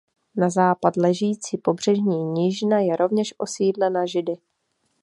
Na 0.35 0.49
západ 0.49 0.97
ležící 0.97 1.57
pobřežní 1.57 2.23
nížina 2.23 2.79
je 2.79 2.95
rovněž 2.95 3.33
osídlena 3.37 4.05
Židy. 4.05 4.33